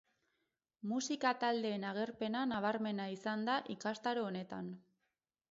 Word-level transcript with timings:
Musika 0.93 1.33
taldeen 1.43 1.85
agerpena 1.89 2.41
nabarmena 2.53 3.07
izan 3.19 3.45
da 3.51 3.61
ikastaro 3.77 4.27
honetan. 4.33 4.75